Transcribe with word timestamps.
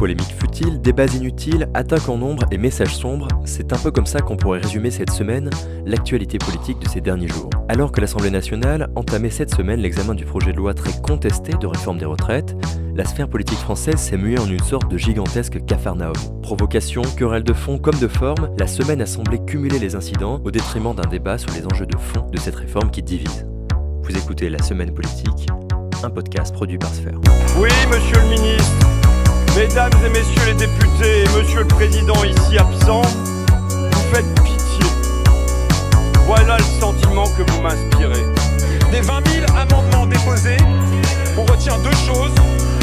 Polémiques 0.00 0.34
futiles, 0.40 0.80
débats 0.80 1.14
inutiles, 1.14 1.68
attaques 1.74 2.08
en 2.08 2.16
nombre 2.16 2.44
et 2.50 2.56
messages 2.56 2.96
sombres, 2.96 3.28
c'est 3.44 3.74
un 3.74 3.76
peu 3.76 3.90
comme 3.90 4.06
ça 4.06 4.20
qu'on 4.20 4.38
pourrait 4.38 4.60
résumer 4.60 4.90
cette 4.90 5.10
semaine 5.10 5.50
l'actualité 5.84 6.38
politique 6.38 6.78
de 6.78 6.88
ces 6.88 7.02
derniers 7.02 7.28
jours. 7.28 7.50
Alors 7.68 7.92
que 7.92 8.00
l'Assemblée 8.00 8.30
nationale 8.30 8.88
entamait 8.96 9.28
cette 9.28 9.54
semaine 9.54 9.78
l'examen 9.78 10.14
du 10.14 10.24
projet 10.24 10.52
de 10.52 10.56
loi 10.56 10.72
très 10.72 10.98
contesté 11.02 11.52
de 11.52 11.66
réforme 11.66 11.98
des 11.98 12.06
retraites, 12.06 12.56
la 12.96 13.04
sphère 13.04 13.28
politique 13.28 13.58
française 13.58 13.96
s'est 13.96 14.16
muée 14.16 14.38
en 14.38 14.48
une 14.48 14.62
sorte 14.62 14.90
de 14.90 14.96
gigantesque 14.96 15.62
cafarnaum. 15.66 16.14
Provocation, 16.40 17.02
querelle 17.18 17.44
de 17.44 17.52
fond 17.52 17.76
comme 17.76 17.98
de 17.98 18.08
forme, 18.08 18.48
la 18.58 18.68
semaine 18.68 19.02
a 19.02 19.06
semblé 19.06 19.38
cumuler 19.44 19.78
les 19.78 19.96
incidents 19.96 20.40
au 20.42 20.50
détriment 20.50 20.94
d'un 20.94 21.10
débat 21.10 21.36
sur 21.36 21.52
les 21.52 21.66
enjeux 21.66 21.84
de 21.84 21.98
fond 21.98 22.26
de 22.32 22.38
cette 22.38 22.56
réforme 22.56 22.90
qui 22.90 23.02
divise. 23.02 23.46
Vous 24.02 24.16
écoutez 24.16 24.48
La 24.48 24.62
Semaine 24.62 24.94
Politique, 24.94 25.46
un 26.02 26.08
podcast 26.08 26.54
produit 26.54 26.78
par 26.78 26.88
Sphère. 26.88 27.20
Oui, 27.58 27.68
monsieur 27.90 28.16
le 28.16 28.30
ministre, 28.30 28.99
mesdames 29.56 29.90
et 30.04 30.08
messieurs 30.10 30.46
les 30.46 30.54
députés 30.54 31.24
et 31.24 31.38
monsieur 31.38 31.60
le 31.60 31.68
président 31.68 32.24
ici 32.24 32.58
absent, 32.58 33.02
vous 33.68 34.14
faites 34.14 34.42
pitié. 34.42 34.84
Voilà 36.26 36.56
le 36.58 36.80
sentiment 36.80 37.28
que 37.28 37.50
vous 37.50 37.60
m'inspirez. 37.60 38.24
Des 38.90 39.00
20 39.00 39.28
000 39.28 39.46
amendements 39.56 40.06
déposés, 40.06 40.56
on 41.36 41.44
retient 41.44 41.78
deux 41.78 41.96
choses 42.06 42.32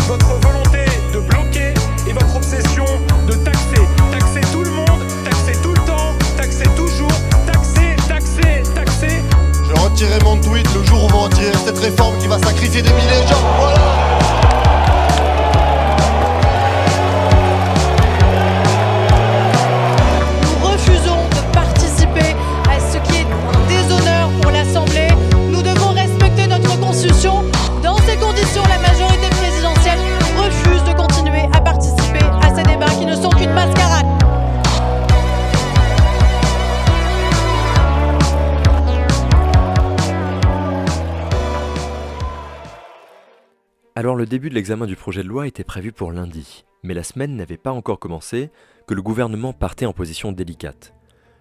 votre 0.07 0.39
volonté 0.39 0.85
de 1.13 1.19
bloquer 1.19 1.73
et 2.07 2.13
votre 2.13 2.37
obsession 2.37 2.85
de 3.27 3.33
taxer. 3.33 3.81
Taxer 4.11 4.41
tout 4.53 4.63
le 4.63 4.71
monde, 4.71 5.03
taxer 5.25 5.61
tout 5.61 5.73
le 5.73 5.85
temps, 5.85 6.13
taxer 6.37 6.63
toujours, 6.77 7.11
taxer, 7.45 7.95
taxer, 8.07 8.63
taxer. 8.73 9.21
Je 9.67 9.81
retirerai 9.81 10.19
mon 10.23 10.37
tweet 10.37 10.67
le 10.73 10.83
jour 10.83 11.03
où 11.03 11.09
on 11.13 11.23
retirer 11.23 11.51
cette 11.65 11.79
réforme 11.79 12.17
qui 12.19 12.27
va 12.27 12.39
sacrifier 12.39 12.81
des 12.81 12.93
milliers 12.93 13.21
de 13.21 13.27
gens. 13.27 13.56
Alors 43.97 44.15
le 44.15 44.27
début 44.27 44.51
de 44.51 44.53
l'examen 44.53 44.85
du 44.85 44.95
projet 44.95 45.23
de 45.23 45.27
loi 45.27 45.47
était 45.47 45.63
prévu 45.63 45.91
pour 45.91 46.11
lundi, 46.11 46.65
mais 46.83 46.93
la 46.93 47.01
semaine 47.01 47.35
n'avait 47.35 47.57
pas 47.57 47.71
encore 47.71 47.97
commencé 47.97 48.51
que 48.85 48.93
le 48.93 49.01
gouvernement 49.01 49.53
partait 49.53 49.87
en 49.87 49.91
position 49.91 50.31
délicate. 50.31 50.93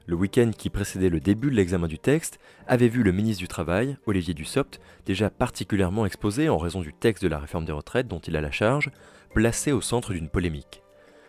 Le 0.07 0.17
week-end 0.17 0.53
qui 0.57 0.71
précédait 0.71 1.11
le 1.11 1.21
début 1.21 1.51
de 1.51 1.55
l'examen 1.55 1.87
du 1.87 1.99
texte 1.99 2.39
avait 2.67 2.89
vu 2.89 3.03
le 3.03 3.13
ministre 3.13 3.43
du 3.43 3.47
Travail, 3.47 3.99
Olivier 4.07 4.33
Dussopt, 4.33 4.81
déjà 5.05 5.29
particulièrement 5.29 6.07
exposé 6.07 6.49
en 6.49 6.57
raison 6.57 6.81
du 6.81 6.95
texte 6.95 7.23
de 7.23 7.29
la 7.29 7.41
réforme 7.41 7.67
des 7.67 7.73
retraites 7.73 8.09
dont 8.09 8.21
il 8.21 8.37
a 8.37 8.41
la 8.41 8.51
charge, 8.51 8.91
placé 9.35 9.73
au 9.73 9.83
centre 9.83 10.15
d'une 10.15 10.31
polémique. 10.31 10.83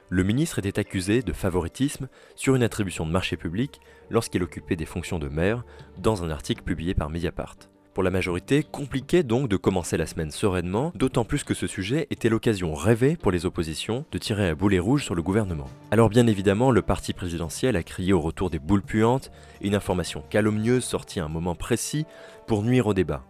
Le 0.08 0.24
ministre 0.24 0.60
était 0.60 0.80
accusé 0.80 1.24
de 1.24 1.34
favoritisme 1.34 2.08
sur 2.38 2.56
une 2.56 2.64
attribution 2.64 3.06
de 3.06 3.12
marché 3.12 3.36
public 3.36 3.82
lorsqu'il 4.10 4.44
occupait 4.44 4.78
des 4.78 4.86
fonctions 4.86 5.20
de 5.20 5.28
maire 5.28 5.66
dans 5.98 6.24
un 6.24 6.30
article 6.30 6.64
publié 6.64 6.94
par 6.94 7.10
Mediapart. 7.10 7.58
Pour 7.98 8.04
la 8.04 8.12
majorité, 8.12 8.62
compliqué 8.62 9.24
donc 9.24 9.50
de 9.50 9.58
commencer 9.58 9.98
la 9.98 10.06
semaine 10.06 10.30
sereinement, 10.30 10.92
d'autant 10.94 11.26
plus 11.26 11.44
que 11.44 11.56
ce 11.56 11.66
sujet 11.66 12.06
était 12.12 12.30
l'occasion 12.30 12.76
rêvée 12.76 13.18
pour 13.18 13.32
les 13.32 13.48
oppositions 13.48 14.06
de 14.12 14.20
tirer 14.20 14.50
à 14.50 14.54
boulet 14.54 14.78
rouge 14.78 15.04
sur 15.04 15.16
le 15.16 15.24
gouvernement. 15.24 15.66
Alors 15.90 16.08
bien 16.08 16.28
évidemment, 16.28 16.70
le 16.70 16.84
parti 16.84 17.14
présidentiel 17.14 17.76
a 17.76 17.82
crié 17.82 18.14
au 18.14 18.22
retour 18.22 18.52
des 18.52 18.60
boules 18.60 18.84
puantes, 18.84 19.32
une 19.62 19.74
information 19.74 20.24
calomnieuse 20.30 20.84
sortie 20.84 21.20
à 21.20 21.26
un 21.26 21.28
moment 21.28 21.56
précis 21.56 22.06
pour 22.46 22.62
nuire 22.62 22.86
au 22.86 22.94
débat. 22.94 23.24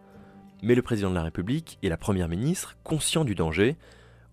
Mais 0.61 0.75
le 0.75 0.81
président 0.81 1.11
de 1.11 1.15
la 1.15 1.23
République 1.23 1.79
et 1.81 1.87
la 1.87 1.95
première 1.95 2.27
ministre, 2.27 2.75
conscients 2.83 3.23
du 3.23 3.35
danger, 3.35 3.77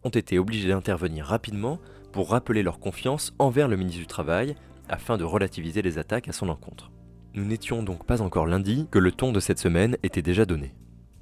ont 0.03 0.11
été 0.11 0.41
obligés 0.41 0.67
d'intervenir 0.67 1.27
rapidement 1.27 1.79
pour 2.11 2.31
rappeler 2.31 2.65
leur 2.65 2.81
confiance 2.81 3.33
envers 3.39 3.69
le 3.69 3.77
ministre 3.77 4.01
du 4.01 4.09
Travail 4.09 4.57
afin 4.89 5.17
de 5.17 5.23
relativiser 5.23 5.81
les 5.81 5.97
attaques 5.97 6.27
à 6.27 6.33
son 6.33 6.49
encontre. 6.49 6.91
Nous 7.37 7.45
n'étions 7.45 7.83
donc 7.83 8.07
pas 8.07 8.23
encore 8.23 8.47
lundi 8.47 8.87
que 8.93 9.01
le 9.01 9.11
ton 9.11 9.33
de 9.33 9.41
cette 9.41 9.59
semaine 9.59 9.97
était 10.05 10.23
déjà 10.23 10.47
donné. 10.47 10.73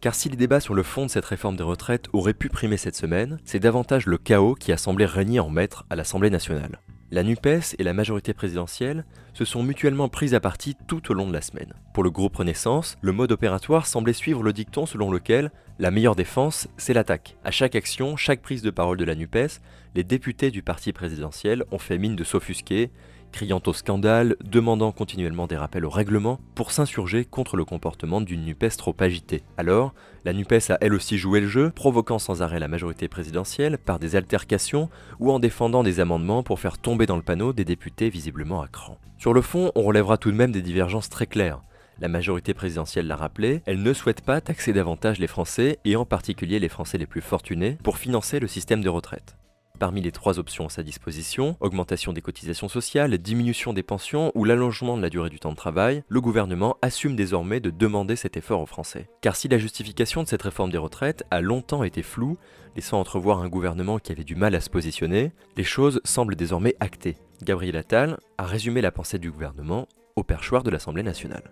Car 0.02 0.14
si 0.14 0.28
les 0.28 0.36
débats 0.36 0.60
sur 0.60 0.74
le 0.74 0.82
fond 0.82 1.06
de 1.06 1.10
cette 1.10 1.24
réforme 1.24 1.56
des 1.56 1.62
retraites 1.62 2.08
auraient 2.12 2.34
pu 2.34 2.50
primer 2.50 2.76
cette 2.76 2.96
semaine, 2.96 3.38
c'est 3.46 3.60
davantage 3.60 4.04
le 4.04 4.18
chaos 4.18 4.54
qui 4.54 4.72
a 4.72 4.76
semblé 4.76 5.06
régner 5.06 5.40
en 5.40 5.48
maître 5.48 5.86
à 5.88 5.96
l'Assemblée 5.96 6.28
nationale. 6.28 6.80
La 7.10 7.22
NUPES 7.22 7.76
et 7.78 7.82
la 7.82 7.94
majorité 7.94 8.34
présidentielle 8.34 9.06
se 9.32 9.46
sont 9.46 9.62
mutuellement 9.62 10.10
prises 10.10 10.34
à 10.34 10.40
partie 10.40 10.76
tout 10.86 11.10
au 11.10 11.14
long 11.14 11.28
de 11.28 11.32
la 11.32 11.40
semaine. 11.40 11.72
Pour 11.94 12.04
le 12.04 12.10
groupe 12.10 12.36
Renaissance, 12.36 12.98
le 13.00 13.12
mode 13.12 13.32
opératoire 13.32 13.86
semblait 13.86 14.12
suivre 14.12 14.42
le 14.42 14.52
dicton 14.52 14.84
selon 14.84 15.10
lequel 15.10 15.50
la 15.78 15.90
meilleure 15.90 16.16
défense, 16.16 16.68
c'est 16.76 16.94
l'attaque. 16.94 17.36
À 17.42 17.50
chaque 17.50 17.74
action, 17.74 18.16
chaque 18.16 18.42
prise 18.42 18.62
de 18.62 18.70
parole 18.70 18.98
de 18.98 19.04
la 19.04 19.14
NUPES, 19.14 19.60
les 19.94 20.04
députés 20.04 20.50
du 20.50 20.62
parti 20.62 20.92
présidentiel 20.92 21.64
ont 21.70 21.78
fait 21.78 21.98
mine 21.98 22.16
de 22.16 22.24
s'offusquer, 22.24 22.90
criant 23.32 23.62
au 23.66 23.72
scandale, 23.72 24.36
demandant 24.44 24.92
continuellement 24.92 25.46
des 25.46 25.56
rappels 25.56 25.84
au 25.84 25.90
règlement 25.90 26.38
pour 26.54 26.70
s'insurger 26.70 27.24
contre 27.24 27.56
le 27.56 27.64
comportement 27.64 28.20
d'une 28.20 28.44
NUPES 28.44 28.76
trop 28.76 28.94
agitée. 29.00 29.42
Alors, 29.56 29.94
la 30.24 30.32
NUPES 30.32 30.70
a 30.70 30.78
elle 30.80 30.94
aussi 30.94 31.18
joué 31.18 31.40
le 31.40 31.48
jeu, 31.48 31.70
provoquant 31.70 32.20
sans 32.20 32.42
arrêt 32.42 32.60
la 32.60 32.68
majorité 32.68 33.08
présidentielle 33.08 33.78
par 33.78 33.98
des 33.98 34.14
altercations 34.14 34.88
ou 35.18 35.32
en 35.32 35.40
défendant 35.40 35.82
des 35.82 35.98
amendements 35.98 36.42
pour 36.42 36.60
faire 36.60 36.78
tomber 36.78 37.06
dans 37.06 37.16
le 37.16 37.22
panneau 37.22 37.52
des 37.52 37.64
députés 37.64 38.10
visiblement 38.10 38.62
à 38.62 38.68
cran. 38.68 38.98
Sur 39.18 39.32
le 39.32 39.42
fond, 39.42 39.72
on 39.74 39.82
relèvera 39.82 40.18
tout 40.18 40.30
de 40.30 40.36
même 40.36 40.52
des 40.52 40.62
divergences 40.62 41.08
très 41.08 41.26
claires. 41.26 41.62
La 42.00 42.08
majorité 42.08 42.54
présidentielle 42.54 43.06
l'a 43.06 43.16
rappelé, 43.16 43.62
elle 43.66 43.82
ne 43.82 43.92
souhaite 43.92 44.22
pas 44.22 44.40
taxer 44.40 44.72
davantage 44.72 45.18
les 45.18 45.26
Français, 45.26 45.78
et 45.84 45.96
en 45.96 46.04
particulier 46.04 46.58
les 46.58 46.68
Français 46.68 46.98
les 46.98 47.06
plus 47.06 47.20
fortunés, 47.20 47.78
pour 47.82 47.98
financer 47.98 48.40
le 48.40 48.48
système 48.48 48.82
de 48.82 48.88
retraite. 48.88 49.36
Parmi 49.82 50.00
les 50.00 50.12
trois 50.12 50.38
options 50.38 50.66
à 50.66 50.68
sa 50.68 50.84
disposition, 50.84 51.56
augmentation 51.58 52.12
des 52.12 52.20
cotisations 52.20 52.68
sociales, 52.68 53.18
diminution 53.18 53.72
des 53.72 53.82
pensions 53.82 54.30
ou 54.36 54.44
l'allongement 54.44 54.96
de 54.96 55.02
la 55.02 55.10
durée 55.10 55.28
du 55.28 55.40
temps 55.40 55.50
de 55.50 55.56
travail, 55.56 56.04
le 56.08 56.20
gouvernement 56.20 56.76
assume 56.82 57.16
désormais 57.16 57.58
de 57.58 57.70
demander 57.70 58.14
cet 58.14 58.36
effort 58.36 58.60
aux 58.60 58.66
Français. 58.66 59.08
Car 59.22 59.34
si 59.34 59.48
la 59.48 59.58
justification 59.58 60.22
de 60.22 60.28
cette 60.28 60.42
réforme 60.42 60.70
des 60.70 60.78
retraites 60.78 61.24
a 61.32 61.40
longtemps 61.40 61.82
été 61.82 62.04
floue, 62.04 62.38
laissant 62.76 63.00
entrevoir 63.00 63.40
un 63.40 63.48
gouvernement 63.48 63.98
qui 63.98 64.12
avait 64.12 64.22
du 64.22 64.36
mal 64.36 64.54
à 64.54 64.60
se 64.60 64.70
positionner, 64.70 65.32
les 65.56 65.64
choses 65.64 66.00
semblent 66.04 66.36
désormais 66.36 66.76
actées. 66.78 67.16
Gabriel 67.42 67.76
Attal 67.76 68.18
a 68.38 68.46
résumé 68.46 68.82
la 68.82 68.92
pensée 68.92 69.18
du 69.18 69.32
gouvernement 69.32 69.88
au 70.14 70.22
perchoir 70.22 70.62
de 70.62 70.70
l'Assemblée 70.70 71.02
nationale. 71.02 71.42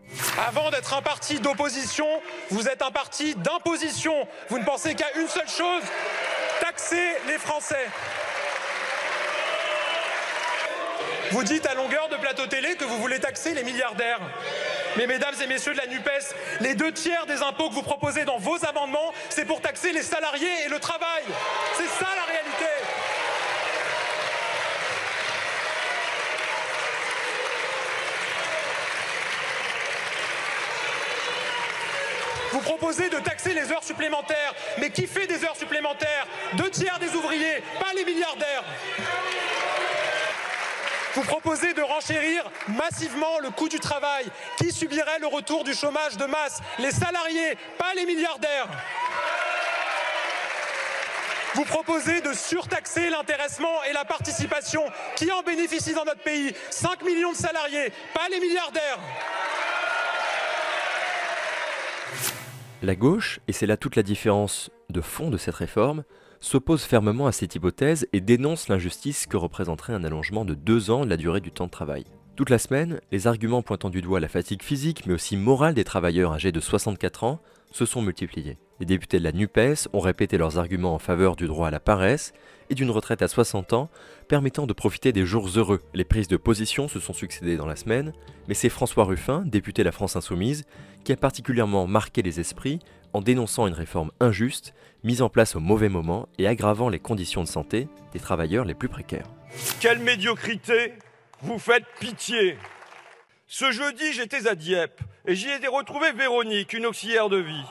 Avant 0.47 0.71
d'être 0.71 0.95
un 0.95 1.03
parti 1.03 1.41
d'opposition, 1.41 2.07
vous 2.51 2.69
êtes 2.69 2.83
un 2.83 2.93
parti 2.93 3.35
d'imposition. 3.35 4.15
Vous 4.51 4.61
ne 4.61 4.65
pensez 4.65 4.95
qu'à 4.95 5.19
une 5.19 5.27
seule 5.27 5.49
chose, 5.49 5.83
taxer 6.61 7.17
les 7.27 7.39
Français. 7.39 7.87
Vous 11.31 11.45
dites 11.45 11.65
à 11.67 11.75
longueur 11.75 12.09
de 12.09 12.17
plateau 12.17 12.47
télé 12.47 12.75
que 12.75 12.85
vous 12.85 12.99
voulez 12.99 13.21
taxer 13.21 13.55
les 13.55 13.63
milliardaires. 13.63 14.19
Mais 14.97 15.07
mesdames 15.07 15.35
et 15.41 15.47
messieurs 15.47 15.73
de 15.73 15.79
la 15.79 15.87
NUPES, 15.87 16.35
les 16.61 16.75
deux 16.75 16.93
tiers 16.93 17.25
des 17.27 17.41
impôts 17.43 17.69
que 17.69 17.75
vous 17.75 17.83
proposez 17.83 18.25
dans 18.25 18.39
vos 18.39 18.65
amendements, 18.65 19.13
c'est 19.29 19.45
pour 19.45 19.61
taxer 19.61 19.93
les 19.93 20.03
salariés 20.03 20.65
et 20.67 20.69
le 20.69 20.81
travail. 20.81 21.23
C'est 21.77 21.87
ça 21.87 22.11
la 22.17 22.25
réalité. 22.25 22.65
Vous 32.51 32.61
proposez 32.61 33.09
de 33.09 33.19
taxer 33.21 33.55
les 33.55 33.71
heures 33.71 33.85
supplémentaires. 33.85 34.55
Mais 34.79 34.91
qui 34.91 35.07
fait 35.07 35.29
des 35.29 35.45
heures 35.45 35.57
supplémentaires? 35.57 36.27
Deux 36.55 36.71
tiers 36.71 36.99
des 36.99 37.15
ouvriers, 37.15 37.63
pas 37.79 37.93
les 37.95 38.05
milliardaires. 38.05 38.65
Vous 41.15 41.23
proposez 41.23 41.75
de 41.75 41.83
renchérir 41.83 42.49
massivement 42.69 43.41
le 43.41 43.51
coût 43.51 43.69
du 43.69 43.81
travail. 43.81 44.27
Qui 44.57 44.71
subirait 44.71 45.19
le 45.19 45.27
retour 45.27 45.65
du 45.65 45.75
chômage 45.75 46.17
de 46.17 46.25
masse? 46.25 46.61
Les 46.79 46.93
salariés, 46.93 47.57
pas 47.79 47.93
les 47.97 48.07
milliardaires. 48.07 48.69
Vous 51.55 51.65
proposez 51.65 52.21
de 52.21 52.33
surtaxer 52.33 53.11
l'intéressement 53.11 53.83
et 53.89 53.93
la 53.93 54.05
participation. 54.05 54.85
Qui 55.17 55.33
en 55.33 55.43
bénéficie 55.43 55.95
dans 55.95 56.05
notre 56.05 56.23
pays? 56.23 56.55
5 56.71 57.03
millions 57.03 57.33
de 57.33 57.37
salariés, 57.37 57.93
pas 58.15 58.29
les 58.31 58.39
milliardaires. 58.39 58.99
La 62.83 62.95
gauche, 62.95 63.41
et 63.49 63.53
c'est 63.53 63.67
là 63.67 63.77
toute 63.77 63.97
la 63.97 64.05
différence 64.05 64.71
de 64.91 65.01
fond 65.01 65.31
de 65.31 65.37
cette 65.37 65.55
réforme, 65.55 66.05
s'oppose 66.41 66.83
fermement 66.83 67.27
à 67.27 67.33
cette 67.33 67.55
hypothèse 67.55 68.09
et 68.13 68.21
dénonce 68.21 68.69
l'injustice 68.69 69.27
que 69.27 69.37
représenterait 69.37 69.93
un 69.93 70.05
allongement 70.05 70.45
de 70.45 70.55
deux 70.55 70.91
ans 70.91 71.05
de 71.05 71.11
la 71.11 71.17
durée 71.17 71.41
du 71.41 71.51
temps 71.51 71.67
de 71.67 71.71
travail. 71.71 72.05
Toute 72.37 72.51
la 72.51 72.59
semaine, 72.59 73.01
les 73.13 73.27
arguments 73.27 73.63
pointant 73.63 73.91
du 73.91 74.01
doigt 74.01 74.21
la 74.21 74.29
fatigue 74.29 74.63
physique 74.63 75.05
mais 75.07 75.13
aussi 75.13 75.37
morale 75.37 75.75
des 75.75 75.85
travailleurs 75.85 76.33
âgés 76.33 76.53
de 76.53 76.61
64 76.61 77.25
ans 77.25 77.41
se 77.71 77.85
sont 77.85 78.03
multipliés. 78.03 78.57
Les 78.81 78.87
députés 78.87 79.19
de 79.19 79.25
la 79.25 79.33
NUPES 79.33 79.89
ont 79.93 80.01
répété 80.01 80.39
leurs 80.39 80.59
arguments 80.59 80.95
en 80.95 80.99
faveur 80.99 81.37
du 81.37 81.47
droit 81.47 81.69
à 81.69 81.71
la 81.71 81.81
paresse 81.81 82.33
et 82.71 82.75
d'une 82.75 82.91
retraite 82.91 83.21
à 83.21 83.29
60 83.29 83.75
ans 83.75 83.91
permettant 84.27 84.67
de 84.67 84.73
profiter 84.73 85.13
des 85.13 85.27
jours 85.27 85.49
heureux. 85.57 85.83
Les 85.93 86.05
prises 86.05 86.29
de 86.29 86.39
position 86.39 86.89
se 86.89 86.99
sont 86.99 87.13
succédées 87.13 87.59
dans 87.59 87.67
la 87.67 87.77
semaine, 87.77 88.13
mais 88.49 88.55
c'est 88.55 88.71
François 88.71 89.05
Ruffin, 89.05 89.43
député 89.45 89.83
de 89.83 89.87
la 89.87 89.93
France 89.93 90.17
Insoumise, 90.17 90.65
qui 91.05 91.13
a 91.13 91.17
particulièrement 91.17 91.87
marqué 91.87 92.23
les 92.23 92.41
esprits 92.41 92.79
en 93.13 93.21
dénonçant 93.21 93.67
une 93.67 93.75
réforme 93.75 94.11
injuste, 94.21 94.75
mise 95.05 95.23
en 95.23 95.29
place 95.29 95.57
au 95.57 95.61
mauvais 95.61 95.89
moment 95.89 96.29
et 96.39 96.47
aggravant 96.47 96.89
les 96.89 96.99
conditions 96.99 97.43
de 97.43 97.49
santé 97.49 97.89
des 98.13 98.21
travailleurs 98.21 98.65
les 98.65 98.75
plus 98.75 98.89
précaires. 98.89 99.27
Quelle 99.81 99.99
médiocrité 99.99 100.95
Vous 101.43 101.59
faites 101.59 101.87
pitié 101.99 102.57
Ce 103.47 103.71
jeudi, 103.73 104.13
j'étais 104.13 104.47
à 104.47 104.55
Dieppe 104.55 105.01
et 105.27 105.35
j'y 105.35 105.49
ai 105.49 105.67
retrouvé 105.67 106.13
Véronique, 106.13 106.73
une 106.73 106.87
auxiliaire 106.87 107.29
de 107.29 107.39
vie. 107.39 107.67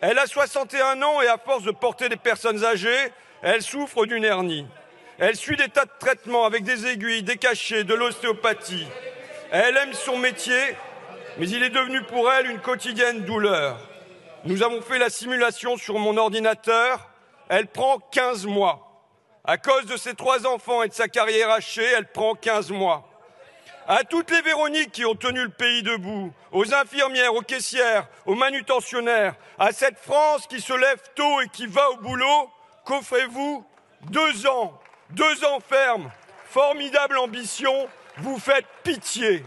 Elle 0.00 0.18
a 0.18 0.26
61 0.26 1.02
ans 1.02 1.20
et 1.20 1.28
à 1.28 1.36
force 1.36 1.62
de 1.62 1.72
porter 1.72 2.08
des 2.08 2.16
personnes 2.16 2.64
âgées, 2.64 3.12
elle 3.42 3.62
souffre 3.62 4.06
d'une 4.06 4.24
hernie. 4.24 4.66
Elle 5.18 5.36
suit 5.36 5.56
des 5.56 5.68
tas 5.68 5.84
de 5.84 5.90
traitements 5.98 6.46
avec 6.46 6.64
des 6.64 6.86
aiguilles, 6.86 7.22
des 7.22 7.36
cachets, 7.36 7.84
de 7.84 7.92
l'ostéopathie. 7.92 8.86
Elle 9.50 9.76
aime 9.76 9.92
son 9.92 10.16
métier, 10.16 10.74
mais 11.38 11.48
il 11.48 11.62
est 11.62 11.70
devenu 11.70 12.02
pour 12.02 12.32
elle 12.32 12.50
une 12.50 12.60
quotidienne 12.60 13.24
douleur. 13.24 13.89
Nous 14.44 14.62
avons 14.62 14.80
fait 14.80 14.98
la 14.98 15.10
simulation 15.10 15.76
sur 15.76 15.98
mon 15.98 16.16
ordinateur. 16.16 17.10
Elle 17.50 17.66
prend 17.66 17.98
15 17.98 18.46
mois. 18.46 18.86
À 19.44 19.58
cause 19.58 19.84
de 19.84 19.98
ses 19.98 20.14
trois 20.14 20.46
enfants 20.46 20.82
et 20.82 20.88
de 20.88 20.94
sa 20.94 21.08
carrière 21.08 21.50
hachée, 21.50 21.84
elle 21.84 22.06
prend 22.06 22.34
15 22.34 22.70
mois. 22.70 23.06
À 23.86 24.04
toutes 24.04 24.30
les 24.30 24.40
Véroniques 24.40 24.92
qui 24.92 25.04
ont 25.04 25.14
tenu 25.14 25.42
le 25.42 25.50
pays 25.50 25.82
debout, 25.82 26.32
aux 26.52 26.72
infirmières, 26.72 27.34
aux 27.34 27.42
caissières, 27.42 28.08
aux 28.24 28.34
manutentionnaires, 28.34 29.34
à 29.58 29.72
cette 29.72 29.98
France 29.98 30.46
qui 30.46 30.60
se 30.60 30.72
lève 30.72 31.02
tôt 31.14 31.40
et 31.42 31.48
qui 31.48 31.66
va 31.66 31.90
au 31.90 31.96
boulot, 31.96 32.50
qu'offrez-vous? 32.84 33.64
Deux 34.02 34.46
ans, 34.46 34.78
deux 35.10 35.44
ans 35.44 35.58
fermes, 35.60 36.10
formidable 36.46 37.18
ambition, 37.18 37.88
vous 38.18 38.38
faites 38.38 38.66
pitié. 38.84 39.44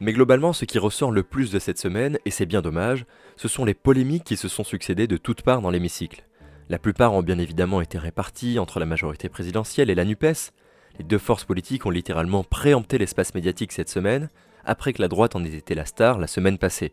Mais 0.00 0.12
globalement, 0.12 0.52
ce 0.52 0.66
qui 0.66 0.78
ressort 0.78 1.10
le 1.10 1.22
plus 1.22 1.50
de 1.50 1.58
cette 1.58 1.78
semaine, 1.78 2.18
et 2.26 2.30
c'est 2.30 2.46
bien 2.46 2.60
dommage, 2.60 3.06
ce 3.36 3.48
sont 3.48 3.64
les 3.64 3.74
polémiques 3.74 4.24
qui 4.24 4.36
se 4.36 4.48
sont 4.48 4.64
succédées 4.64 5.06
de 5.06 5.16
toutes 5.16 5.42
parts 5.42 5.62
dans 5.62 5.70
l'hémicycle. 5.70 6.24
La 6.68 6.78
plupart 6.78 7.14
ont 7.14 7.22
bien 7.22 7.38
évidemment 7.38 7.80
été 7.80 7.96
réparties 7.96 8.58
entre 8.58 8.78
la 8.78 8.86
majorité 8.86 9.28
présidentielle 9.28 9.88
et 9.88 9.94
la 9.94 10.04
NUPES. 10.04 10.52
Les 10.98 11.04
deux 11.04 11.18
forces 11.18 11.44
politiques 11.44 11.86
ont 11.86 11.90
littéralement 11.90 12.44
préempté 12.44 12.98
l'espace 12.98 13.34
médiatique 13.34 13.72
cette 13.72 13.88
semaine, 13.88 14.28
après 14.64 14.92
que 14.92 15.00
la 15.00 15.08
droite 15.08 15.36
en 15.36 15.44
ait 15.44 15.54
été 15.54 15.74
la 15.74 15.86
star 15.86 16.18
la 16.18 16.26
semaine 16.26 16.58
passée. 16.58 16.92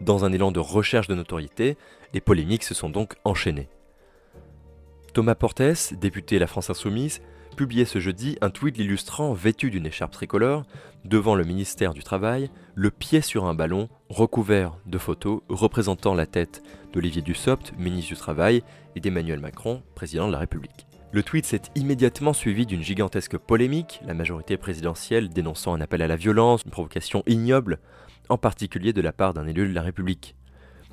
Dans 0.00 0.24
un 0.24 0.32
élan 0.32 0.52
de 0.52 0.60
recherche 0.60 1.08
de 1.08 1.14
notoriété, 1.14 1.76
les 2.12 2.20
polémiques 2.20 2.64
se 2.64 2.74
sont 2.74 2.90
donc 2.90 3.14
enchaînées. 3.24 3.68
Thomas 5.14 5.34
Portes, 5.34 5.94
député 5.94 6.38
La 6.38 6.46
France 6.46 6.68
Insoumise, 6.68 7.22
publiait 7.56 7.86
ce 7.86 7.98
jeudi 7.98 8.36
un 8.40 8.50
tweet 8.50 8.78
l'illustrant 8.78 9.32
vêtu 9.32 9.70
d'une 9.70 9.86
écharpe 9.86 10.12
tricolore, 10.12 10.64
devant 11.04 11.34
le 11.34 11.44
ministère 11.44 11.94
du 11.94 12.02
Travail, 12.02 12.50
le 12.74 12.90
pied 12.90 13.20
sur 13.20 13.46
un 13.46 13.54
ballon, 13.54 13.88
recouvert 14.08 14.76
de 14.86 14.98
photos 14.98 15.40
représentant 15.48 16.14
la 16.14 16.26
tête 16.26 16.62
d'Olivier 16.92 17.22
Dussopt, 17.22 17.72
ministre 17.78 18.14
du 18.14 18.18
Travail, 18.18 18.62
et 18.94 19.00
d'Emmanuel 19.00 19.40
Macron, 19.40 19.82
président 19.94 20.26
de 20.26 20.32
la 20.32 20.38
République. 20.38 20.86
Le 21.12 21.22
tweet 21.22 21.46
s'est 21.46 21.62
immédiatement 21.74 22.32
suivi 22.32 22.66
d'une 22.66 22.82
gigantesque 22.82 23.38
polémique, 23.38 24.00
la 24.04 24.14
majorité 24.14 24.56
présidentielle 24.56 25.28
dénonçant 25.28 25.74
un 25.74 25.80
appel 25.80 26.02
à 26.02 26.08
la 26.08 26.16
violence, 26.16 26.62
une 26.64 26.70
provocation 26.70 27.22
ignoble, 27.26 27.78
en 28.28 28.38
particulier 28.38 28.92
de 28.92 29.00
la 29.00 29.12
part 29.12 29.32
d'un 29.32 29.46
élu 29.46 29.68
de 29.68 29.74
la 29.74 29.82
République. 29.82 30.36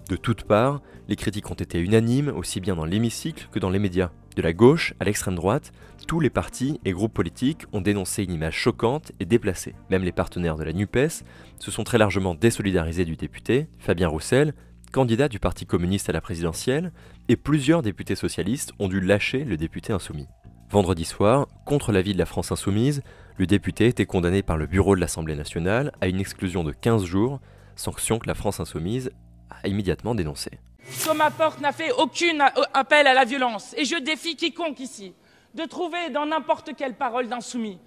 De 0.09 0.15
toutes 0.15 0.43
parts, 0.43 0.81
les 1.07 1.15
critiques 1.15 1.49
ont 1.49 1.55
été 1.55 1.79
unanimes, 1.79 2.29
aussi 2.35 2.59
bien 2.59 2.75
dans 2.75 2.85
l'hémicycle 2.85 3.47
que 3.51 3.59
dans 3.59 3.69
les 3.69 3.79
médias. 3.79 4.11
De 4.35 4.41
la 4.41 4.51
gauche 4.51 4.93
à 4.99 5.05
l'extrême 5.05 5.35
droite, 5.35 5.71
tous 6.07 6.19
les 6.19 6.29
partis 6.29 6.79
et 6.85 6.91
groupes 6.91 7.13
politiques 7.13 7.65
ont 7.71 7.81
dénoncé 7.81 8.23
une 8.23 8.33
image 8.33 8.55
choquante 8.55 9.11
et 9.19 9.25
déplacée. 9.25 9.75
Même 9.89 10.03
les 10.03 10.11
partenaires 10.11 10.55
de 10.55 10.63
la 10.63 10.73
NUPES 10.73 11.23
se 11.59 11.71
sont 11.71 11.83
très 11.83 11.97
largement 11.97 12.35
désolidarisés 12.35 13.05
du 13.05 13.15
député, 13.15 13.67
Fabien 13.79 14.07
Roussel, 14.07 14.53
candidat 14.91 15.29
du 15.29 15.39
Parti 15.39 15.65
communiste 15.65 16.09
à 16.09 16.13
la 16.13 16.21
présidentielle, 16.21 16.91
et 17.29 17.35
plusieurs 17.35 17.81
députés 17.81 18.15
socialistes 18.15 18.73
ont 18.79 18.89
dû 18.89 18.99
lâcher 18.99 19.43
le 19.45 19.55
député 19.55 19.93
insoumis. 19.93 20.27
Vendredi 20.69 21.05
soir, 21.05 21.47
contre 21.65 21.91
l'avis 21.91 22.13
de 22.13 22.19
la 22.19 22.25
France 22.25 22.51
insoumise, 22.51 23.03
le 23.37 23.45
député 23.45 23.87
était 23.87 24.05
condamné 24.05 24.43
par 24.43 24.57
le 24.57 24.65
bureau 24.65 24.95
de 24.95 25.01
l'Assemblée 25.01 25.35
nationale 25.35 25.91
à 26.01 26.07
une 26.07 26.19
exclusion 26.19 26.63
de 26.63 26.71
15 26.71 27.05
jours, 27.05 27.39
sanction 27.75 28.19
que 28.19 28.27
la 28.27 28.35
France 28.35 28.59
insoumise 28.59 29.11
a 29.63 29.67
immédiatement 29.67 30.15
dénoncée. 30.15 30.51
Thomas 31.03 31.31
Porte 31.31 31.61
n'a 31.61 31.71
fait 31.71 31.91
aucun 31.91 32.39
appel 32.73 33.07
à 33.07 33.13
la 33.13 33.25
violence. 33.25 33.73
Et 33.77 33.85
je 33.85 33.95
défie 33.97 34.35
quiconque 34.35 34.79
ici 34.79 35.13
de 35.53 35.65
trouver 35.65 36.09
dans 36.09 36.25
n'importe 36.25 36.75
quelle 36.75 36.95
parole 36.95 37.27
d'insoumis 37.27 37.79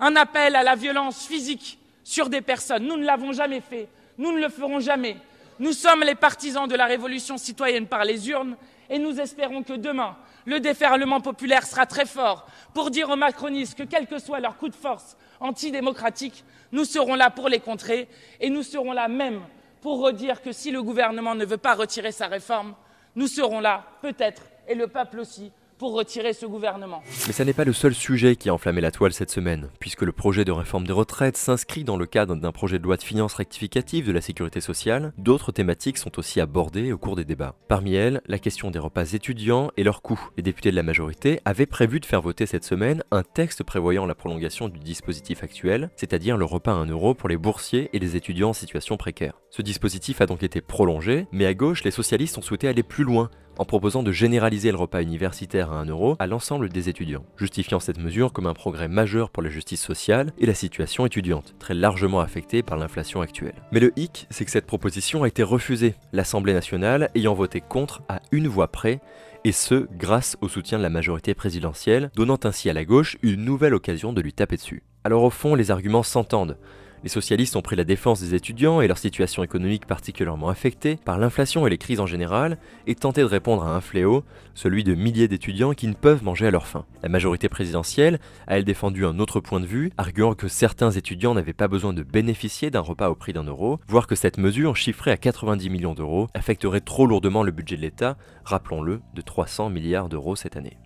un 0.00 0.14
appel 0.16 0.54
à 0.54 0.62
la 0.62 0.76
violence 0.76 1.26
physique 1.26 1.78
sur 2.04 2.28
des 2.28 2.40
personnes. 2.40 2.86
Nous 2.86 2.96
ne 2.96 3.04
l'avons 3.04 3.32
jamais 3.32 3.60
fait. 3.60 3.88
Nous 4.16 4.32
ne 4.32 4.40
le 4.40 4.48
ferons 4.48 4.80
jamais. 4.80 5.16
Nous 5.58 5.72
sommes 5.72 6.02
les 6.04 6.14
partisans 6.14 6.68
de 6.68 6.76
la 6.76 6.86
révolution 6.86 7.36
citoyenne 7.36 7.86
par 7.86 8.04
les 8.04 8.28
urnes 8.28 8.56
et 8.88 8.98
nous 8.98 9.18
espérons 9.20 9.62
que 9.62 9.72
demain, 9.72 10.16
le 10.44 10.60
déferlement 10.60 11.20
populaire 11.20 11.66
sera 11.66 11.84
très 11.84 12.06
fort 12.06 12.46
pour 12.74 12.90
dire 12.90 13.10
aux 13.10 13.16
macronistes 13.16 13.76
que 13.76 13.82
quel 13.82 14.06
que 14.06 14.18
soit 14.18 14.40
leur 14.40 14.56
coup 14.56 14.68
de 14.68 14.74
force 14.74 15.16
antidémocratique, 15.40 16.44
nous 16.72 16.84
serons 16.84 17.14
là 17.14 17.30
pour 17.30 17.48
les 17.48 17.60
contrer 17.60 18.08
et 18.40 18.50
nous 18.50 18.62
serons 18.62 18.92
là 18.92 19.08
même 19.08 19.40
pour 19.80 20.00
redire 20.00 20.42
que 20.42 20.52
si 20.52 20.70
le 20.70 20.82
gouvernement 20.82 21.34
ne 21.34 21.44
veut 21.44 21.56
pas 21.56 21.74
retirer 21.74 22.12
sa 22.12 22.26
réforme, 22.26 22.74
nous 23.14 23.26
serons 23.26 23.60
là, 23.60 23.84
peut-être, 24.02 24.42
et 24.66 24.74
le 24.74 24.86
peuple 24.86 25.20
aussi, 25.20 25.50
pour 25.78 25.94
retirer 25.94 26.32
ce 26.32 26.44
gouvernement. 26.44 27.02
Mais 27.26 27.32
ça 27.32 27.44
n'est 27.44 27.52
pas 27.52 27.64
le 27.64 27.72
seul 27.72 27.94
sujet 27.94 28.36
qui 28.36 28.48
a 28.48 28.54
enflammé 28.54 28.80
la 28.80 28.90
toile 28.90 29.12
cette 29.12 29.30
semaine, 29.30 29.68
puisque 29.78 30.02
le 30.02 30.12
projet 30.12 30.44
de 30.44 30.52
réforme 30.52 30.86
des 30.86 30.92
retraites 30.92 31.36
s'inscrit 31.36 31.84
dans 31.84 31.96
le 31.96 32.06
cadre 32.06 32.34
d'un 32.34 32.52
projet 32.52 32.78
de 32.78 32.84
loi 32.84 32.96
de 32.96 33.02
finances 33.02 33.34
rectificative 33.34 34.06
de 34.06 34.12
la 34.12 34.20
sécurité 34.20 34.60
sociale. 34.60 35.12
D'autres 35.18 35.52
thématiques 35.52 35.98
sont 35.98 36.18
aussi 36.18 36.40
abordées 36.40 36.92
au 36.92 36.98
cours 36.98 37.16
des 37.16 37.24
débats. 37.24 37.54
Parmi 37.68 37.94
elles, 37.94 38.20
la 38.26 38.38
question 38.38 38.70
des 38.70 38.78
repas 38.78 39.12
étudiants 39.12 39.70
et 39.76 39.84
leurs 39.84 40.02
coûts. 40.02 40.20
Les 40.36 40.42
députés 40.42 40.70
de 40.70 40.76
la 40.76 40.82
majorité 40.82 41.40
avaient 41.44 41.66
prévu 41.66 42.00
de 42.00 42.06
faire 42.06 42.22
voter 42.22 42.46
cette 42.46 42.64
semaine 42.64 43.02
un 43.10 43.22
texte 43.22 43.62
prévoyant 43.62 44.06
la 44.06 44.14
prolongation 44.14 44.68
du 44.68 44.80
dispositif 44.80 45.42
actuel, 45.42 45.90
c'est-à-dire 45.96 46.36
le 46.36 46.44
repas 46.44 46.72
à 46.72 46.76
1 46.76 46.86
euro 46.86 47.14
pour 47.14 47.28
les 47.28 47.36
boursiers 47.36 47.90
et 47.92 47.98
les 47.98 48.16
étudiants 48.16 48.50
en 48.50 48.54
situation 48.54 48.96
précaire. 48.96 49.40
Ce 49.50 49.62
dispositif 49.62 50.20
a 50.20 50.26
donc 50.26 50.42
été 50.42 50.60
prolongé, 50.60 51.26
mais 51.32 51.46
à 51.46 51.54
gauche, 51.54 51.84
les 51.84 51.90
socialistes 51.90 52.36
ont 52.38 52.42
souhaité 52.42 52.68
aller 52.68 52.82
plus 52.82 53.04
loin 53.04 53.30
en 53.58 53.64
proposant 53.64 54.02
de 54.02 54.12
généraliser 54.12 54.70
le 54.70 54.78
repas 54.78 55.02
universitaire 55.02 55.72
à 55.72 55.80
1 55.80 55.86
euro 55.86 56.16
à 56.18 56.26
l'ensemble 56.26 56.68
des 56.68 56.88
étudiants, 56.88 57.24
justifiant 57.36 57.80
cette 57.80 57.98
mesure 57.98 58.32
comme 58.32 58.46
un 58.46 58.54
progrès 58.54 58.88
majeur 58.88 59.30
pour 59.30 59.42
la 59.42 59.50
justice 59.50 59.82
sociale 59.82 60.32
et 60.38 60.46
la 60.46 60.54
situation 60.54 61.04
étudiante, 61.06 61.54
très 61.58 61.74
largement 61.74 62.20
affectée 62.20 62.62
par 62.62 62.78
l'inflation 62.78 63.20
actuelle. 63.20 63.54
Mais 63.72 63.80
le 63.80 63.92
hic, 63.96 64.26
c'est 64.30 64.44
que 64.44 64.50
cette 64.50 64.66
proposition 64.66 65.22
a 65.22 65.28
été 65.28 65.42
refusée, 65.42 65.94
l'Assemblée 66.12 66.54
nationale 66.54 67.10
ayant 67.14 67.34
voté 67.34 67.60
contre 67.60 68.02
à 68.08 68.20
une 68.32 68.48
voix 68.48 68.68
près, 68.68 69.00
et 69.44 69.52
ce, 69.52 69.86
grâce 69.96 70.36
au 70.40 70.48
soutien 70.48 70.78
de 70.78 70.82
la 70.82 70.90
majorité 70.90 71.34
présidentielle, 71.34 72.10
donnant 72.14 72.40
ainsi 72.44 72.68
à 72.70 72.72
la 72.72 72.84
gauche 72.84 73.16
une 73.22 73.44
nouvelle 73.44 73.74
occasion 73.74 74.12
de 74.12 74.20
lui 74.20 74.32
taper 74.32 74.56
dessus. 74.56 74.82
Alors 75.04 75.22
au 75.22 75.30
fond, 75.30 75.54
les 75.54 75.70
arguments 75.70 76.02
s'entendent. 76.02 76.58
Les 77.04 77.08
socialistes 77.08 77.54
ont 77.54 77.62
pris 77.62 77.76
la 77.76 77.84
défense 77.84 78.20
des 78.20 78.34
étudiants 78.34 78.80
et 78.80 78.88
leur 78.88 78.98
situation 78.98 79.44
économique 79.44 79.86
particulièrement 79.86 80.48
affectée 80.48 80.98
par 81.04 81.18
l'inflation 81.18 81.66
et 81.66 81.70
les 81.70 81.78
crises 81.78 82.00
en 82.00 82.06
général 82.06 82.58
et 82.86 82.94
tenté 82.94 83.20
de 83.20 83.26
répondre 83.26 83.62
à 83.62 83.74
un 83.74 83.80
fléau, 83.80 84.24
celui 84.54 84.82
de 84.82 84.94
milliers 84.94 85.28
d'étudiants 85.28 85.74
qui 85.74 85.86
ne 85.86 85.94
peuvent 85.94 86.24
manger 86.24 86.48
à 86.48 86.50
leur 86.50 86.66
faim. 86.66 86.84
La 87.02 87.08
majorité 87.08 87.48
présidentielle 87.48 88.18
a 88.48 88.58
elle 88.58 88.64
défendu 88.64 89.06
un 89.06 89.20
autre 89.20 89.40
point 89.40 89.60
de 89.60 89.66
vue, 89.66 89.92
arguant 89.96 90.34
que 90.34 90.48
certains 90.48 90.90
étudiants 90.90 91.34
n'avaient 91.34 91.52
pas 91.52 91.68
besoin 91.68 91.92
de 91.92 92.02
bénéficier 92.02 92.70
d'un 92.70 92.80
repas 92.80 93.10
au 93.10 93.14
prix 93.14 93.32
d'un 93.32 93.44
euro, 93.44 93.78
voire 93.86 94.06
que 94.06 94.16
cette 94.16 94.38
mesure, 94.38 94.74
chiffrée 94.74 95.12
à 95.12 95.16
90 95.16 95.70
millions 95.70 95.94
d'euros, 95.94 96.26
affecterait 96.34 96.80
trop 96.80 97.06
lourdement 97.06 97.44
le 97.44 97.52
budget 97.52 97.76
de 97.76 97.82
l'État, 97.82 98.16
rappelons-le, 98.44 99.00
de 99.14 99.20
300 99.20 99.70
milliards 99.70 100.08
d'euros 100.08 100.34
cette 100.34 100.56
année. 100.56 100.76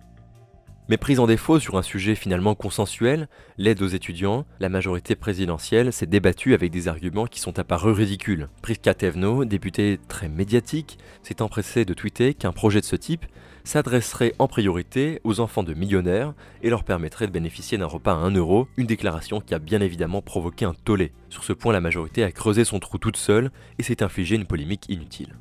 Mais 0.89 0.97
prise 0.97 1.21
en 1.21 1.27
défaut 1.27 1.59
sur 1.59 1.77
un 1.77 1.81
sujet 1.81 2.13
finalement 2.13 2.55
consensuel, 2.55 3.29
l'aide 3.57 3.81
aux 3.81 3.87
étudiants, 3.87 4.45
la 4.59 4.67
majorité 4.67 5.15
présidentielle 5.15 5.93
s'est 5.93 6.05
débattue 6.05 6.53
avec 6.53 6.71
des 6.71 6.89
arguments 6.89 7.25
qui 7.25 7.39
sont 7.39 7.57
apparus 7.57 7.95
ridicules. 7.95 8.49
Priska 8.61 8.93
Tevno, 8.93 9.45
député 9.45 9.97
très 10.09 10.27
médiatique, 10.27 10.97
s'est 11.21 11.41
empressé 11.41 11.85
de 11.85 11.93
tweeter 11.93 12.33
qu'un 12.33 12.51
projet 12.51 12.81
de 12.81 12.85
ce 12.85 12.97
type 12.97 13.25
s'adresserait 13.63 14.33
en 14.39 14.49
priorité 14.49 15.21
aux 15.23 15.39
enfants 15.39 15.63
de 15.63 15.73
millionnaires 15.73 16.33
et 16.61 16.69
leur 16.69 16.83
permettrait 16.83 17.27
de 17.27 17.31
bénéficier 17.31 17.77
d'un 17.77 17.85
repas 17.85 18.15
à 18.15 18.17
1 18.17 18.31
euro, 18.31 18.67
une 18.75 18.87
déclaration 18.87 19.39
qui 19.39 19.53
a 19.53 19.59
bien 19.59 19.79
évidemment 19.79 20.21
provoqué 20.21 20.65
un 20.65 20.73
tollé. 20.73 21.13
Sur 21.29 21.45
ce 21.45 21.53
point, 21.53 21.71
la 21.71 21.79
majorité 21.79 22.25
a 22.25 22.31
creusé 22.33 22.65
son 22.65 22.79
trou 22.79 22.97
toute 22.97 23.15
seule 23.15 23.51
et 23.79 23.83
s'est 23.83 24.03
infligé 24.03 24.35
une 24.35 24.45
polémique 24.45 24.89
inutile. 24.89 25.33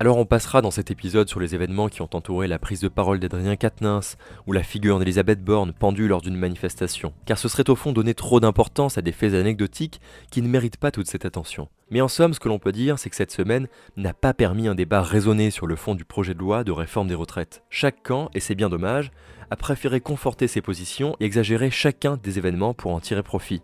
Alors 0.00 0.18
on 0.18 0.26
passera 0.26 0.62
dans 0.62 0.70
cet 0.70 0.92
épisode 0.92 1.28
sur 1.28 1.40
les 1.40 1.56
événements 1.56 1.88
qui 1.88 2.02
ont 2.02 2.10
entouré 2.12 2.46
la 2.46 2.60
prise 2.60 2.80
de 2.80 2.86
parole 2.86 3.18
d'Adrien 3.18 3.56
Quatennens 3.56 4.16
ou 4.46 4.52
la 4.52 4.62
figure 4.62 5.00
d'Elisabeth 5.00 5.42
Borne 5.42 5.72
pendue 5.72 6.06
lors 6.06 6.20
d'une 6.20 6.36
manifestation, 6.36 7.12
car 7.26 7.36
ce 7.36 7.48
serait 7.48 7.68
au 7.68 7.74
fond 7.74 7.90
donner 7.90 8.14
trop 8.14 8.38
d'importance 8.38 8.96
à 8.96 9.02
des 9.02 9.10
faits 9.10 9.34
anecdotiques 9.34 10.00
qui 10.30 10.40
ne 10.40 10.46
méritent 10.46 10.76
pas 10.76 10.92
toute 10.92 11.08
cette 11.08 11.24
attention. 11.24 11.68
Mais 11.90 12.00
en 12.00 12.06
somme, 12.06 12.32
ce 12.32 12.38
que 12.38 12.48
l'on 12.48 12.60
peut 12.60 12.70
dire, 12.70 12.96
c'est 12.96 13.10
que 13.10 13.16
cette 13.16 13.32
semaine 13.32 13.66
n'a 13.96 14.14
pas 14.14 14.34
permis 14.34 14.68
un 14.68 14.76
débat 14.76 15.02
raisonné 15.02 15.50
sur 15.50 15.66
le 15.66 15.74
fond 15.74 15.96
du 15.96 16.04
projet 16.04 16.34
de 16.34 16.38
loi 16.38 16.62
de 16.62 16.70
réforme 16.70 17.08
des 17.08 17.16
retraites. 17.16 17.64
Chaque 17.68 18.04
camp, 18.04 18.30
et 18.34 18.40
c'est 18.40 18.54
bien 18.54 18.68
dommage, 18.68 19.10
a 19.50 19.56
préféré 19.56 20.00
conforter 20.00 20.46
ses 20.46 20.60
positions 20.60 21.16
et 21.18 21.24
exagérer 21.24 21.72
chacun 21.72 22.18
des 22.22 22.38
événements 22.38 22.72
pour 22.72 22.92
en 22.92 23.00
tirer 23.00 23.24
profit. 23.24 23.62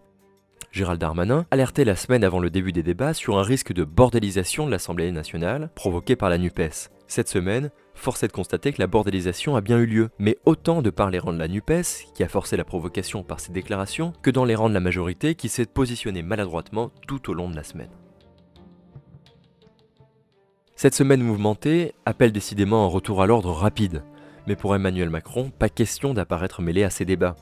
Gérald 0.74 1.00
Darmanin 1.00 1.46
alertait 1.52 1.84
la 1.84 1.94
semaine 1.94 2.24
avant 2.24 2.40
le 2.40 2.50
début 2.50 2.72
des 2.72 2.82
débats 2.82 3.14
sur 3.14 3.38
un 3.38 3.44
risque 3.44 3.72
de 3.72 3.84
bordélisation 3.84 4.66
de 4.66 4.72
l'Assemblée 4.72 5.12
nationale 5.12 5.70
provoqué 5.76 6.16
par 6.16 6.28
la 6.28 6.36
NUPES. 6.36 6.90
Cette 7.06 7.28
semaine, 7.28 7.70
force 7.94 8.24
est 8.24 8.26
de 8.26 8.32
constater 8.32 8.72
que 8.72 8.82
la 8.82 8.88
bordélisation 8.88 9.54
a 9.54 9.60
bien 9.60 9.78
eu 9.78 9.86
lieu, 9.86 10.10
mais 10.18 10.36
autant 10.46 10.82
de 10.82 10.90
par 10.90 11.10
les 11.10 11.20
rangs 11.20 11.32
de 11.32 11.38
la 11.38 11.46
NUPES, 11.46 12.10
qui 12.12 12.24
a 12.24 12.28
forcé 12.28 12.56
la 12.56 12.64
provocation 12.64 13.22
par 13.22 13.38
ses 13.38 13.52
déclarations, 13.52 14.14
que 14.20 14.32
dans 14.32 14.44
les 14.44 14.56
rangs 14.56 14.68
de 14.68 14.74
la 14.74 14.80
majorité 14.80 15.36
qui 15.36 15.48
s'est 15.48 15.64
positionné 15.64 16.24
maladroitement 16.24 16.90
tout 17.06 17.30
au 17.30 17.34
long 17.34 17.48
de 17.48 17.54
la 17.54 17.62
semaine. 17.62 17.90
Cette 20.74 20.96
semaine 20.96 21.22
mouvementée 21.22 21.94
appelle 22.04 22.32
décidément 22.32 22.84
un 22.84 22.88
retour 22.88 23.22
à 23.22 23.28
l'ordre 23.28 23.52
rapide. 23.52 24.02
Mais 24.48 24.56
pour 24.56 24.74
Emmanuel 24.74 25.08
Macron, 25.08 25.52
pas 25.56 25.68
question 25.68 26.14
d'apparaître 26.14 26.62
mêlé 26.62 26.82
à 26.82 26.90
ces 26.90 27.04
débats. 27.04 27.36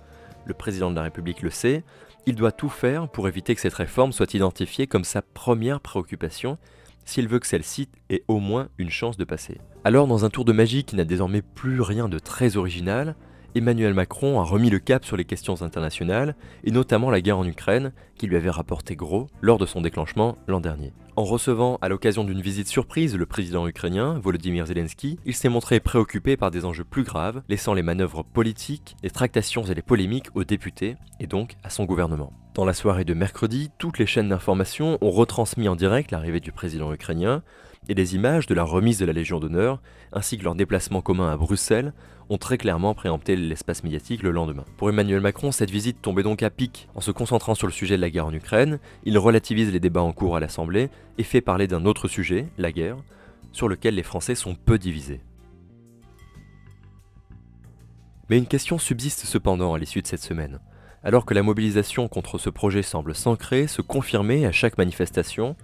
Le 0.44 0.54
président 0.54 0.90
de 0.90 0.96
la 0.96 1.02
République 1.02 1.40
le 1.40 1.50
sait, 1.50 1.84
il 2.26 2.35
doit 2.35 2.52
tout 2.52 2.69
faire 2.69 3.09
pour 3.09 3.29
éviter 3.29 3.55
que 3.55 3.61
cette 3.61 3.75
réforme 3.75 4.12
soit 4.12 4.35
identifiée 4.35 4.87
comme 4.87 5.05
sa 5.05 5.23
première 5.23 5.81
préoccupation 5.81 6.59
s'il 7.05 7.29
veut 7.29 7.41
que 7.41 7.47
celle-ci 7.47 7.88
ait 8.11 8.23
au 8.29 8.38
moins 8.38 8.69
une 8.79 8.91
chance 8.91 9.17
de 9.17 9.25
passer. 9.25 9.59
Alors 9.85 10.07
dans 10.07 10.25
un 10.25 10.31
tour 10.31 10.45
de 10.45 10.52
magie 10.52 10.85
qui 10.85 10.95
n'a 10.95 11.05
désormais 11.05 11.43
plus 11.43 11.81
rien 11.81 12.09
de 12.09 12.19
très 12.19 12.57
original, 12.57 13.17
Emmanuel 13.54 13.92
Macron 13.92 14.40
a 14.40 14.44
remis 14.44 14.71
le 14.71 14.78
cap 14.78 15.04
sur 15.04 15.16
les 15.16 15.26
questions 15.26 15.61
internationales, 15.61 16.35
et 16.64 16.71
notamment 16.71 17.11
la 17.11 17.21
guerre 17.21 17.37
en 17.37 17.47
Ukraine, 17.47 17.92
qui 18.16 18.26
lui 18.26 18.37
avait 18.37 18.49
rapporté 18.49 18.97
gros 18.97 19.28
lors 19.42 19.59
de 19.59 19.66
son 19.66 19.82
déclenchement 19.82 20.38
l'an 20.47 20.61
dernier. 20.61 20.92
En 21.16 21.25
recevant 21.25 21.78
à 21.82 21.90
l'occasion 21.90 22.25
d'une 22.25 22.40
visite 22.40 22.68
surprise 22.68 23.14
le 23.14 23.26
président 23.26 23.68
ukrainien, 23.68 24.18
Volodymyr 24.18 24.64
Zelensky, 24.64 25.18
il 25.26 25.35
s'est 25.35 25.50
montré 25.50 25.80
préoccupé 25.80 26.38
par 26.38 26.50
des 26.50 26.64
enjeux 26.64 26.85
plus 26.85 27.02
graves, 27.02 27.42
laissant 27.50 27.75
les 27.75 27.82
manœuvres 27.82 28.23
politiques, 28.23 28.97
les 29.02 29.11
tractations 29.11 29.64
et 29.64 29.75
les 29.75 29.82
polémiques 29.82 30.35
aux 30.35 30.44
députés, 30.44 30.97
et 31.21 31.26
donc 31.26 31.56
à 31.62 31.68
son 31.68 31.85
gouvernement. 31.85 32.32
Dans 32.54 32.64
la 32.64 32.73
soirée 32.73 33.04
de 33.04 33.12
mercredi, 33.12 33.71
toutes 33.76 33.99
les 33.99 34.06
chaînes 34.06 34.30
d'information 34.30 34.97
ont 35.02 35.11
retransmis 35.11 35.68
en 35.68 35.76
direct 35.76 36.11
l'arrivée 36.11 36.40
du 36.40 36.52
président 36.52 36.92
ukrainien, 36.92 37.42
et 37.88 37.94
les 37.94 38.14
images 38.14 38.46
de 38.46 38.54
la 38.54 38.62
remise 38.62 38.98
de 38.98 39.04
la 39.04 39.12
Légion 39.12 39.40
d'honneur, 39.40 39.80
ainsi 40.12 40.38
que 40.38 40.44
leur 40.44 40.54
déplacement 40.54 41.00
commun 41.00 41.30
à 41.32 41.36
Bruxelles, 41.36 41.92
ont 42.28 42.38
très 42.38 42.58
clairement 42.58 42.94
préempté 42.94 43.36
l'espace 43.36 43.84
médiatique 43.84 44.22
le 44.22 44.30
lendemain. 44.30 44.64
Pour 44.76 44.88
Emmanuel 44.88 45.20
Macron, 45.20 45.52
cette 45.52 45.70
visite 45.70 46.00
tombait 46.00 46.22
donc 46.22 46.42
à 46.42 46.50
pic. 46.50 46.88
En 46.94 47.00
se 47.00 47.10
concentrant 47.10 47.54
sur 47.54 47.66
le 47.66 47.72
sujet 47.72 47.96
de 47.96 48.00
la 48.00 48.10
guerre 48.10 48.26
en 48.26 48.32
Ukraine, 48.32 48.78
il 49.04 49.18
relativise 49.18 49.72
les 49.72 49.80
débats 49.80 50.02
en 50.02 50.12
cours 50.12 50.36
à 50.36 50.40
l'Assemblée 50.40 50.88
et 51.18 51.24
fait 51.24 51.40
parler 51.40 51.66
d'un 51.66 51.84
autre 51.84 52.08
sujet, 52.08 52.48
la 52.58 52.72
guerre, 52.72 52.96
sur 53.52 53.68
lequel 53.68 53.96
les 53.96 54.02
Français 54.02 54.34
sont 54.34 54.54
peu 54.54 54.78
divisés. 54.78 55.20
Mais 58.30 58.38
une 58.38 58.46
question 58.46 58.78
subsiste 58.78 59.26
cependant 59.26 59.74
à 59.74 59.78
l'issue 59.78 60.00
de 60.00 60.06
cette 60.06 60.22
semaine. 60.22 60.60
Alors 61.04 61.26
que 61.26 61.34
la 61.34 61.42
mobilisation 61.42 62.08
contre 62.08 62.38
ce 62.38 62.48
projet 62.48 62.82
semble 62.82 63.14
s'ancrer, 63.14 63.66
se 63.66 63.82
confirmer 63.82 64.46
à 64.46 64.52
chaque 64.52 64.78
manifestation, 64.78 65.56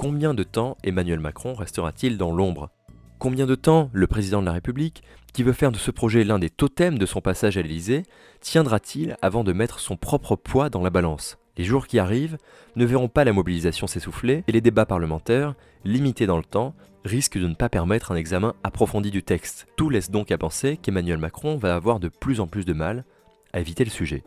combien 0.00 0.32
de 0.32 0.44
temps 0.44 0.78
Emmanuel 0.82 1.20
Macron 1.20 1.52
restera-t-il 1.52 2.16
dans 2.16 2.32
l'ombre 2.32 2.70
Combien 3.18 3.44
de 3.44 3.54
temps 3.54 3.90
le 3.92 4.06
président 4.06 4.40
de 4.40 4.46
la 4.46 4.54
République, 4.54 5.02
qui 5.34 5.42
veut 5.42 5.52
faire 5.52 5.72
de 5.72 5.76
ce 5.76 5.90
projet 5.90 6.24
l'un 6.24 6.38
des 6.38 6.48
totems 6.48 6.96
de 6.96 7.04
son 7.04 7.20
passage 7.20 7.58
à 7.58 7.60
l'Élysée, 7.60 8.04
tiendra-t-il 8.40 9.18
avant 9.20 9.44
de 9.44 9.52
mettre 9.52 9.78
son 9.78 9.98
propre 9.98 10.36
poids 10.36 10.70
dans 10.70 10.80
la 10.80 10.88
balance 10.88 11.36
Les 11.58 11.64
jours 11.64 11.86
qui 11.86 11.98
arrivent 11.98 12.38
ne 12.76 12.86
verront 12.86 13.10
pas 13.10 13.24
la 13.24 13.34
mobilisation 13.34 13.86
s'essouffler 13.86 14.42
et 14.48 14.52
les 14.52 14.62
débats 14.62 14.86
parlementaires, 14.86 15.54
limités 15.84 16.24
dans 16.24 16.38
le 16.38 16.44
temps, 16.44 16.74
risquent 17.04 17.38
de 17.38 17.48
ne 17.48 17.54
pas 17.54 17.68
permettre 17.68 18.10
un 18.10 18.16
examen 18.16 18.54
approfondi 18.64 19.10
du 19.10 19.22
texte. 19.22 19.66
Tout 19.76 19.90
laisse 19.90 20.10
donc 20.10 20.30
à 20.30 20.38
penser 20.38 20.78
qu'Emmanuel 20.78 21.18
Macron 21.18 21.58
va 21.58 21.74
avoir 21.74 22.00
de 22.00 22.08
plus 22.08 22.40
en 22.40 22.46
plus 22.46 22.64
de 22.64 22.72
mal 22.72 23.04
à 23.52 23.60
éviter 23.60 23.84
le 23.84 23.90
sujet. 23.90 24.24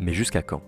Mais 0.00 0.12
jusqu'à 0.12 0.42
quand? 0.42 0.62